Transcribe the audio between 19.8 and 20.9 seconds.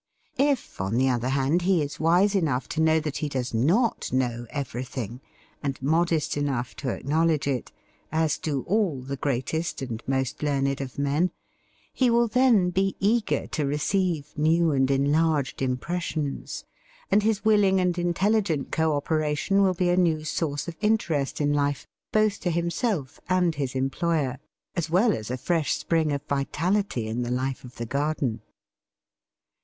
a new source of